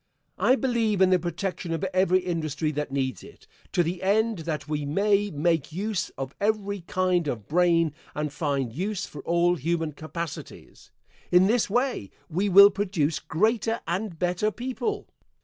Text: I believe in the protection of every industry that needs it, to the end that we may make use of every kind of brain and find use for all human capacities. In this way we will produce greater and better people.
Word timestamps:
I 0.39 0.55
believe 0.55 0.99
in 0.99 1.11
the 1.11 1.19
protection 1.19 1.71
of 1.73 1.83
every 1.93 2.21
industry 2.21 2.71
that 2.71 2.91
needs 2.91 3.23
it, 3.23 3.45
to 3.71 3.83
the 3.83 4.01
end 4.01 4.39
that 4.49 4.67
we 4.67 4.83
may 4.83 5.29
make 5.29 5.71
use 5.71 6.09
of 6.17 6.33
every 6.41 6.81
kind 6.81 7.27
of 7.27 7.47
brain 7.47 7.93
and 8.15 8.33
find 8.33 8.73
use 8.73 9.05
for 9.05 9.21
all 9.21 9.53
human 9.57 9.91
capacities. 9.91 10.89
In 11.31 11.45
this 11.45 11.69
way 11.69 12.09
we 12.29 12.49
will 12.49 12.71
produce 12.71 13.19
greater 13.19 13.79
and 13.85 14.17
better 14.17 14.49
people. 14.49 15.07